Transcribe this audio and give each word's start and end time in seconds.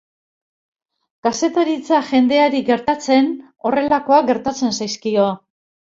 Kazetaritza 1.27 2.01
jendeari 2.09 2.63
gertatzen 2.73 3.31
horrelakoak 3.71 4.31
gertatzen 4.35 4.77
zaizkio. 4.83 5.33